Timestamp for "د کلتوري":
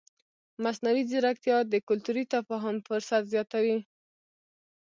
1.71-2.23